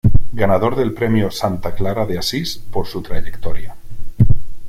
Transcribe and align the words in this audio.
Ganador 0.33 0.75
del 0.77 0.93
premio 0.95 1.29
Santa 1.29 1.75
Clara 1.75 2.07
de 2.07 2.17
Asís 2.17 2.57
por 2.57 2.87
su 2.87 3.03
trayectoria. 3.03 3.75